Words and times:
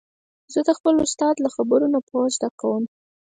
زه 0.53 0.59
د 0.67 0.69
خپل 0.77 0.95
استاد 1.05 1.35
د 1.41 1.47
خبرو 1.55 1.87
نه 1.93 1.99
پوهه 2.07 2.29
تر 2.29 2.31
لاسه 2.41 2.47
کوم. 2.59 2.83